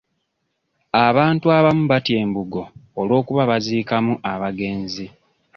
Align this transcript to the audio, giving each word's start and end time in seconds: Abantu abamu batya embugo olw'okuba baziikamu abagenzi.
Abantu 1.07 1.45
abamu 1.57 1.83
batya 1.91 2.15
embugo 2.23 2.63
olw'okuba 2.99 3.41
baziikamu 3.51 4.13
abagenzi. 4.31 5.05